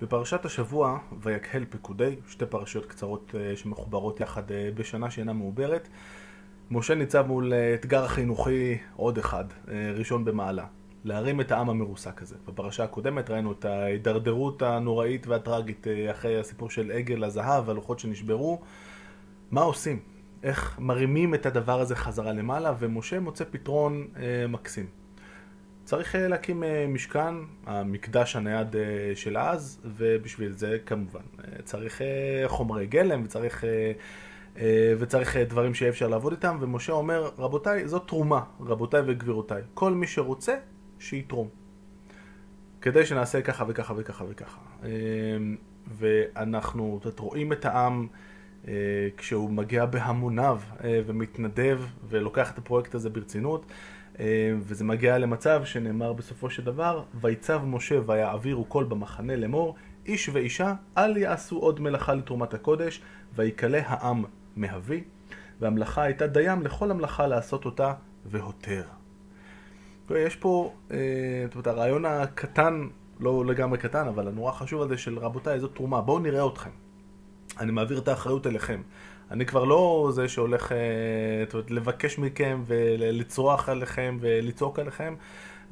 בפרשת 0.00 0.44
השבוע, 0.44 0.98
ויקהל 1.22 1.64
פקודי, 1.70 2.16
שתי 2.28 2.46
פרשיות 2.46 2.86
קצרות 2.86 3.34
אה, 3.34 3.56
שמחוברות 3.56 4.20
יחד 4.20 4.50
אה, 4.50 4.70
בשנה 4.74 5.10
שאינה 5.10 5.32
מעוברת, 5.32 5.88
משה 6.70 6.94
ניצב 6.94 7.26
מול 7.26 7.52
אה, 7.52 7.74
אתגר 7.74 8.08
חינוכי 8.08 8.78
עוד 8.96 9.18
אחד, 9.18 9.44
ראשון 9.96 10.24
במעלה, 10.24 10.66
להרים 11.04 11.40
את 11.40 11.52
העם 11.52 11.70
המרוסק 11.70 12.22
הזה. 12.22 12.36
בפרשה 12.48 12.84
הקודמת 12.84 13.30
ראינו 13.30 13.52
את 13.52 13.64
ההידרדרות 13.64 14.62
הנוראית 14.62 15.26
והטראגית 15.26 15.86
אחרי 16.10 16.40
הסיפור 16.40 16.70
של 16.70 16.90
עגל 16.90 17.24
הזהב 17.24 17.68
והלוחות 17.68 17.98
שנשברו. 17.98 18.60
מה 19.50 19.60
עושים? 19.60 19.98
איך 20.42 20.78
מרימים 20.80 21.34
את 21.34 21.46
הדבר 21.46 21.80
הזה 21.80 21.96
חזרה 21.96 22.32
למעלה, 22.32 22.74
ומשה 22.78 23.20
מוצא 23.20 23.44
פתרון 23.50 24.06
מקסים. 24.48 24.99
צריך 25.90 26.16
אה, 26.16 26.28
להקים 26.28 26.64
אה, 26.64 26.86
משכן, 26.88 27.34
המקדש 27.66 28.36
הנייד 28.36 28.76
אה, 28.76 28.82
של 29.14 29.38
אז, 29.38 29.80
ובשביל 29.84 30.52
זה 30.52 30.78
כמובן 30.86 31.20
צריך 31.64 32.00
חומרי 32.46 32.86
גלם 32.86 33.22
וצריך, 33.24 33.64
וצריך 34.98 35.36
דברים 35.36 35.74
שיהיה 35.74 35.90
אפשר 35.90 36.08
לעבוד 36.08 36.32
איתם, 36.32 36.56
ומשה 36.60 36.92
אומר, 36.92 37.30
רבותיי, 37.38 37.88
זאת 37.88 38.08
תרומה, 38.08 38.40
רבותיי 38.60 39.00
וגבירותיי. 39.06 39.62
כל 39.74 39.92
מי 39.92 40.06
שרוצה, 40.06 40.54
שיתרום. 40.98 41.48
כדי 42.80 43.06
שנעשה 43.06 43.42
ככה 43.42 43.64
וככה 43.68 43.94
וככה 43.96 44.24
וככה. 44.28 44.60
ואנחנו 45.98 47.00
רואים 47.18 47.52
את 47.52 47.64
העם 47.64 48.06
כשהוא 49.16 49.50
מגיע 49.50 49.86
בהמוניו 49.86 50.60
ומתנדב 50.84 51.80
ולוקח 52.08 52.50
את 52.50 52.58
הפרויקט 52.58 52.94
הזה 52.94 53.10
ברצינות. 53.10 53.66
אה, 54.20 54.52
וזה 54.60 54.84
מגיע 54.84 55.18
למצב 55.18 55.64
שנאמר 55.64 56.12
בסופו 56.12 56.50
של 56.50 56.64
דבר, 56.64 57.02
ויצב 57.20 57.62
משה 57.64 57.98
ויעבירו 58.06 58.68
כל 58.68 58.84
במחנה 58.84 59.36
לאמור, 59.36 59.74
איש 60.06 60.28
ואישה 60.32 60.74
אל 60.98 61.16
יעשו 61.16 61.58
עוד 61.58 61.80
מלאכה 61.80 62.14
לתרומת 62.14 62.54
הקודש, 62.54 63.00
ויקלה 63.34 63.80
העם 63.86 64.24
מאבי, 64.56 65.04
והמלאכה 65.60 66.02
הייתה 66.02 66.26
דיים 66.26 66.62
לכל 66.62 66.90
המלאכה 66.90 67.26
לעשות 67.26 67.64
אותה 67.64 67.92
והותר. 68.26 68.82
יש 70.10 70.36
פה, 70.36 70.72
אה, 70.90 70.96
זאת 71.44 71.54
אומרת, 71.54 71.66
הרעיון 71.66 72.04
הקטן, 72.04 72.88
לא 73.20 73.46
לגמרי 73.46 73.78
קטן, 73.78 74.08
אבל 74.08 74.28
הנורא 74.28 74.52
חשוב 74.52 74.82
הזה 74.82 74.98
של 74.98 75.18
רבותיי, 75.18 75.60
זאת 75.60 75.74
תרומה, 75.74 76.00
בואו 76.00 76.18
נראה 76.18 76.46
אתכם. 76.46 76.70
אני 77.60 77.72
מעביר 77.72 77.98
את 77.98 78.08
האחריות 78.08 78.46
אליכם. 78.46 78.82
אני 79.30 79.46
כבר 79.46 79.64
לא 79.64 80.10
זה 80.12 80.28
שהולך 80.28 80.72
אה, 80.72 80.78
אומרת, 81.54 81.70
לבקש 81.70 82.18
מכם 82.18 82.62
ולצרוח 82.66 83.68
עליכם 83.68 84.18
ולצעוק 84.20 84.78
עליכם. 84.78 85.14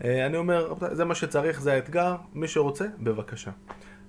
אה, 0.05 0.27
אני 0.27 0.37
אומר, 0.37 0.75
זה 0.93 1.05
מה 1.05 1.15
שצריך, 1.15 1.61
זה 1.61 1.73
האתגר, 1.73 2.17
מי 2.35 2.49
שרוצה, 2.49 2.87
בבקשה. 2.99 3.51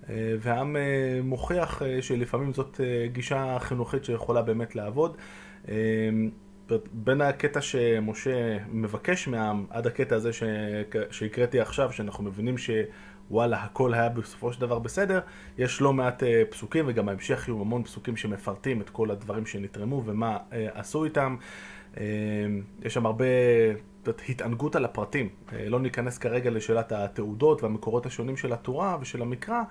אה, 0.10 0.36
והעם 0.40 0.76
מוכיח 1.24 1.82
שלפעמים 2.02 2.54
זאת 2.54 2.82
גישה 3.12 3.58
חינוכית 3.60 4.06
שיכולה 4.06 4.42
באמת 4.42 4.76
לעבוד. 4.76 5.18
בין 6.94 7.22
הקטע 7.22 7.62
שמשה 7.62 8.58
מבקש 8.72 9.28
מהעם 9.28 9.66
עד 9.70 9.88
הקטע 9.88 10.16
הזה 10.16 10.32
שהקראתי 11.12 11.60
עכשיו, 11.60 11.92
שאנחנו 11.94 12.24
מבינים 12.24 12.58
ש... 12.58 12.70
וואלה, 13.32 13.64
הכל 13.64 13.94
היה 13.94 14.10
בסופו 14.10 14.54
של 14.54 14.62
דבר 14.62 14.80
בסדר. 14.80 15.20
יש 15.58 15.82
לא 15.82 15.94
מעט 15.94 16.24
אה, 16.24 16.44
פסוקים, 16.50 16.86
וגם 16.88 17.06
בהמשך 17.06 17.48
יהיו 17.48 17.62
המון 17.62 17.84
פסוקים 17.84 18.18
שמפרטים 18.18 18.82
את 18.82 18.90
כל 18.90 19.12
הדברים 19.12 19.46
שנתרמו 19.46 20.04
ומה 20.06 20.38
אה, 20.54 20.68
עשו 20.74 21.06
איתם. 21.06 21.36
אה, 21.98 22.04
יש 22.84 22.94
שם 22.94 23.06
הרבה 23.06 23.26
התענגות 24.30 24.76
על 24.76 24.86
הפרטים. 24.86 25.30
אה, 25.54 25.70
לא 25.70 25.80
ניכנס 25.80 26.18
כרגע 26.18 26.50
לשאלת 26.50 26.92
התעודות 26.92 27.64
והמקורות 27.64 28.06
השונים 28.06 28.38
של 28.38 28.54
התורה 28.54 28.98
ושל 29.02 29.22
המקרא, 29.22 29.62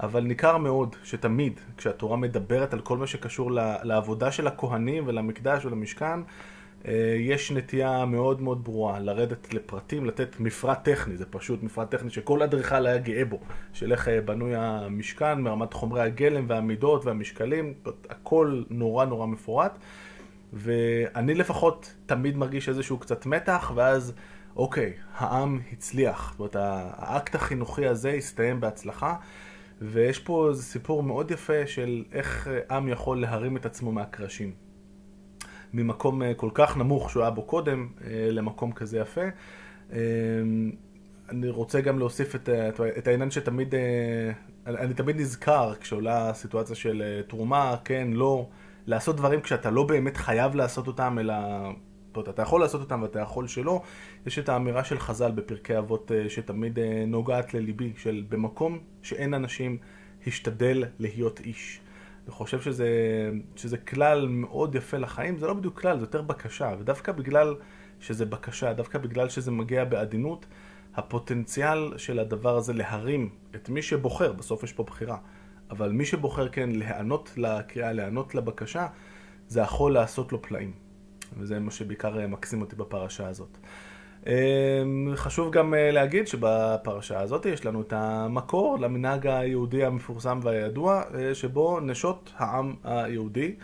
אבל 0.00 0.20
ניכר 0.20 0.58
מאוד 0.58 0.96
שתמיד 1.04 1.60
כשהתורה 1.76 2.16
מדברת 2.16 2.72
על 2.72 2.80
כל 2.80 2.98
מה 2.98 3.06
שקשור 3.06 3.50
לעבודה 3.82 4.32
של 4.32 4.46
הכהנים 4.46 5.04
ולמקדש 5.06 5.64
ולמשכן, 5.64 6.20
יש 7.18 7.52
נטייה 7.52 8.04
מאוד 8.04 8.42
מאוד 8.42 8.64
ברורה 8.64 9.00
לרדת 9.00 9.54
לפרטים, 9.54 10.06
לתת 10.06 10.40
מפרט 10.40 10.84
טכני, 10.84 11.16
זה 11.16 11.26
פשוט 11.26 11.62
מפרט 11.62 11.90
טכני 11.90 12.10
שכל 12.10 12.42
אדריכל 12.42 12.86
היה 12.86 12.98
גאה 12.98 13.24
בו, 13.24 13.40
של 13.72 13.92
איך 13.92 14.08
אה, 14.08 14.20
בנוי 14.20 14.56
המשכן, 14.56 15.40
מרמת 15.40 15.72
חומרי 15.72 16.02
הגלם 16.02 16.44
והמידות 16.48 17.04
והמשקלים, 17.04 17.74
הכל 18.10 18.62
נורא 18.70 19.04
נורא 19.04 19.26
מפורט. 19.26 19.78
ואני 20.52 21.34
לפחות 21.34 21.94
תמיד 22.06 22.36
מרגיש 22.36 22.68
איזשהו 22.68 22.98
קצת 22.98 23.26
מתח, 23.26 23.72
ואז 23.74 24.12
אוקיי, 24.56 24.92
העם 25.14 25.60
הצליח. 25.72 26.30
זאת 26.30 26.38
אומרת, 26.38 26.56
האקט 26.98 27.34
החינוכי 27.34 27.86
הזה 27.86 28.10
הסתיים 28.10 28.60
בהצלחה, 28.60 29.16
ויש 29.80 30.18
פה 30.18 30.50
סיפור 30.54 31.02
מאוד 31.02 31.30
יפה 31.30 31.66
של 31.66 32.04
איך 32.12 32.48
אה, 32.48 32.76
עם 32.76 32.88
יכול 32.88 33.20
להרים 33.20 33.56
את 33.56 33.66
עצמו 33.66 33.92
מהקרשים. 33.92 34.73
ממקום 35.74 36.22
אה, 36.22 36.34
כל 36.34 36.50
כך 36.54 36.76
נמוך 36.76 37.10
שהוא 37.10 37.22
היה 37.22 37.30
בו 37.30 37.42
קודם, 37.42 37.88
אה, 38.04 38.28
למקום 38.30 38.72
כזה 38.72 38.98
יפה. 38.98 39.20
אה, 39.92 39.98
אני 41.28 41.48
רוצה 41.48 41.80
גם 41.80 41.98
להוסיף 41.98 42.34
את, 42.34 42.48
את 42.98 43.08
העניין 43.08 43.30
שתמיד, 43.30 43.74
אני 44.66 44.94
תמיד 44.94 45.20
נזכר 45.20 45.74
כשעולה 45.80 46.34
סיטואציה 46.34 46.76
של 46.76 47.22
תרומה, 47.28 47.76
כן, 47.84 48.08
לא, 48.12 48.48
לעשות 48.86 49.16
דברים 49.16 49.40
כשאתה 49.40 49.70
לא 49.70 49.82
באמת 49.82 50.16
חייב 50.16 50.54
לעשות 50.54 50.86
אותם, 50.86 51.18
אלא 51.20 51.34
אתה 52.18 52.42
יכול 52.42 52.60
לעשות 52.60 52.80
אותם 52.80 53.02
ואתה 53.02 53.20
יכול 53.20 53.48
שלא. 53.48 53.82
יש 54.26 54.38
את 54.38 54.48
האמירה 54.48 54.84
של 54.84 54.98
חז"ל 54.98 55.30
בפרקי 55.30 55.78
אבות 55.78 56.10
שתמיד 56.28 56.78
נוגעת 57.06 57.54
לליבי, 57.54 57.92
של 57.96 58.24
במקום 58.28 58.78
שאין 59.02 59.34
אנשים, 59.34 59.78
השתדל 60.26 60.84
להיות 60.98 61.40
איש. 61.40 61.80
אני 62.24 62.32
חושב 62.32 62.60
שזה, 62.60 62.88
שזה 63.56 63.78
כלל 63.78 64.28
מאוד 64.28 64.74
יפה 64.74 64.96
לחיים, 64.96 65.38
זה 65.38 65.46
לא 65.46 65.54
בדיוק 65.54 65.80
כלל, 65.80 65.98
זה 65.98 66.02
יותר 66.02 66.22
בקשה, 66.22 66.74
ודווקא 66.78 67.12
בגלל 67.12 67.54
שזה 68.00 68.24
בקשה, 68.24 68.72
דווקא 68.72 68.98
בגלל 68.98 69.28
שזה 69.28 69.50
מגיע 69.50 69.84
בעדינות, 69.84 70.46
הפוטנציאל 70.94 71.98
של 71.98 72.18
הדבר 72.18 72.56
הזה 72.56 72.72
להרים 72.72 73.30
את 73.54 73.68
מי 73.68 73.82
שבוחר, 73.82 74.32
בסוף 74.32 74.62
יש 74.62 74.72
פה 74.72 74.82
בחירה, 74.82 75.18
אבל 75.70 75.92
מי 75.92 76.04
שבוחר 76.04 76.48
כן 76.48 76.70
להיענות 76.70 77.32
לקריאה, 77.36 77.92
להיענות 77.92 78.34
לבקשה, 78.34 78.86
זה 79.48 79.60
יכול 79.60 79.92
לעשות 79.92 80.32
לו 80.32 80.42
פלאים. 80.42 80.72
וזה 81.38 81.60
מה 81.60 81.70
שבעיקר 81.70 82.26
מקסים 82.26 82.60
אותי 82.60 82.76
בפרשה 82.76 83.28
הזאת. 83.28 83.58
אמ, 84.26 85.12
חשוב 85.14 85.52
גם 85.52 85.74
אה, 85.74 85.90
להגיד 85.90 86.28
שבפרשה 86.28 87.20
הזאת 87.20 87.46
יש 87.46 87.66
לנו 87.66 87.80
את 87.80 87.92
המקור 87.92 88.78
למנהג 88.80 89.26
היהודי 89.26 89.84
המפורסם 89.84 90.40
והידוע, 90.42 91.02
אה, 91.14 91.34
שבו 91.34 91.80
נשות 91.80 92.32
העם 92.36 92.74
היהודי 92.84 93.54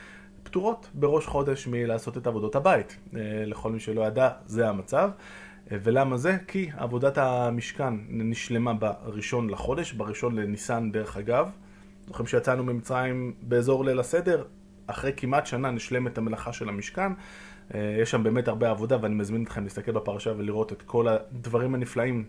פטורות 0.43 0.91
בראש 0.95 1.27
חודש 1.27 1.67
מלעשות 1.67 2.17
את 2.17 2.27
עבודות 2.27 2.57
הבית. 2.57 2.97
אה, 3.17 3.21
לכל 3.47 3.73
מי 3.73 3.81
שלא 3.81 4.07
ידע, 4.07 4.31
זה 4.47 4.69
המצב. 4.69 5.11
ולמה 5.73 6.17
זה? 6.17 6.37
כי 6.49 6.71
עבודת 6.77 7.19
המשכן 7.19 7.95
נשלמה 8.09 8.75
בראשון 8.75 9.51
לחודש, 9.51 9.93
בראשון 9.93 10.35
לניסן 10.35 10.93
דרך 10.93 11.17
אגב. 11.17 11.51
זוכרים 12.07 12.27
שיצאנו 12.27 12.65
ממצרים 12.65 13.33
באזור 13.43 13.85
ליל 13.85 14.01
הסדר, 14.01 14.45
אחרי 14.91 15.13
כמעט 15.17 15.47
שנה 15.47 15.71
נשלמת 15.71 16.19
המלאכה 16.19 16.53
של 16.53 16.69
המשכן. 16.69 17.13
אה, 17.75 17.97
יש 18.03 18.11
שם 18.11 18.23
באמת 18.23 18.49
הרבה 18.49 18.71
עבודה 18.71 18.97
ואני 19.01 19.15
מזמין 19.15 19.43
אתכם 19.43 19.65
להסתכל 19.65 19.93
בפרשה 19.93 20.33
ולראות 20.37 20.73
את 20.73 20.83
כל 20.83 21.09
הדברים 21.09 21.75
הנפלאים 21.75 22.25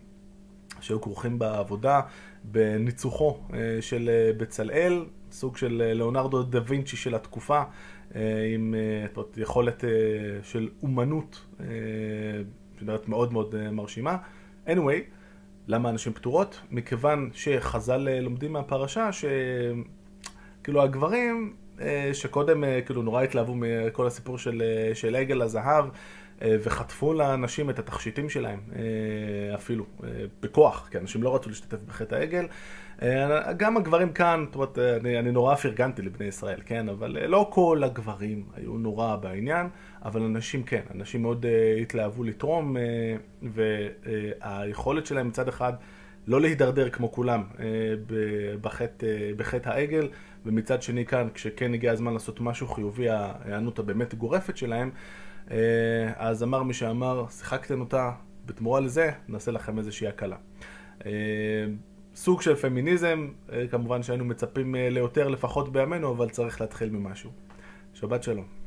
שהיו 0.81 1.01
כרוכים 1.01 1.39
בעבודה, 1.39 2.01
בניצוחו 2.43 3.37
אה, 3.53 3.77
של 3.81 4.09
אה, 4.09 4.33
בצלאל, 4.37 5.05
סוג 5.31 5.57
של 5.57 5.91
ליאונרדו 5.95 6.43
דה 6.43 6.59
וינצ'י 6.67 6.97
של 6.97 7.15
התקופה, 7.15 7.63
עם 8.53 8.75
יכולת 9.37 9.83
של 10.43 10.69
אומנות 10.83 11.45
שנראית 12.79 13.07
מאוד 13.07 13.33
מאוד 13.33 13.69
מרשימה. 13.71 14.17
anyway, 14.67 15.01
למה 15.67 15.89
אנשים 15.89 16.13
פטורות? 16.13 16.61
מכיוון 16.71 17.29
שחז"ל 17.33 18.19
לומדים 18.19 18.53
מהפרשה 18.53 19.09
שכאילו 19.11 20.83
הגברים 20.83 21.53
שקודם 22.13 22.63
אה, 22.63 22.81
כאילו 22.85 23.01
נורא 23.01 23.23
התלהבו 23.23 23.55
מכל 23.55 24.07
הסיפור 24.07 24.37
של, 24.37 24.61
אה, 24.61 24.95
של 24.95 25.15
עגל 25.15 25.41
הזהב 25.41 25.85
וחטפו 26.43 27.13
לאנשים 27.13 27.69
את 27.69 27.79
התכשיטים 27.79 28.29
שלהם 28.29 28.59
אפילו, 29.55 29.85
בכוח, 30.41 30.87
כי 30.91 30.97
אנשים 30.97 31.23
לא 31.23 31.35
רצו 31.35 31.49
להשתתף 31.49 31.77
בחטא 31.87 32.15
העגל. 32.15 32.47
גם 33.57 33.77
הגברים 33.77 34.13
כאן, 34.13 34.45
זאת 34.45 34.55
אומרת, 34.55 34.77
אני, 34.77 35.19
אני 35.19 35.31
נורא 35.31 35.55
פרגנתי 35.55 36.01
לבני 36.01 36.25
ישראל, 36.25 36.59
כן? 36.65 36.89
אבל 36.89 37.25
לא 37.27 37.49
כל 37.51 37.81
הגברים 37.85 38.45
היו 38.55 38.73
נורא 38.73 39.15
בעניין, 39.15 39.67
אבל 40.05 40.21
אנשים 40.21 40.63
כן, 40.63 40.81
אנשים 40.95 41.21
מאוד 41.21 41.45
התלהבו 41.81 42.23
לתרום, 42.23 42.75
והיכולת 43.41 45.05
שלהם 45.05 45.27
מצד 45.27 45.47
אחד 45.47 45.73
לא 46.27 46.41
להידרדר 46.41 46.89
כמו 46.89 47.11
כולם 47.11 47.43
בחטא, 48.61 49.07
בחטא 49.37 49.69
העגל. 49.69 50.07
ומצד 50.45 50.81
שני 50.81 51.05
כאן, 51.05 51.27
כשכן 51.33 51.73
הגיע 51.73 51.91
הזמן 51.91 52.13
לעשות 52.13 52.41
משהו 52.41 52.67
חיובי, 52.67 53.09
ההיענות 53.09 53.79
הבאמת 53.79 54.15
גורפת 54.15 54.57
שלהם, 54.57 54.91
אה, 55.51 55.57
אז 56.15 56.43
אמר 56.43 56.63
מי 56.63 56.73
שאמר, 56.73 57.25
שיחקתם 57.29 57.79
אותה, 57.79 58.11
בתמורה 58.45 58.79
לזה, 58.79 59.11
נעשה 59.27 59.51
לכם 59.51 59.77
איזושהי 59.77 60.07
הקלה. 60.07 60.35
אה, 61.05 61.11
סוג 62.15 62.41
של 62.41 62.55
פמיניזם, 62.55 63.27
כמובן 63.71 64.03
שהיינו 64.03 64.25
מצפים 64.25 64.75
ליותר 64.75 65.27
לפחות 65.27 65.71
בימינו, 65.71 66.11
אבל 66.11 66.29
צריך 66.29 66.61
להתחיל 66.61 66.89
ממשהו. 66.89 67.31
שבת 67.93 68.23
שלום. 68.23 68.60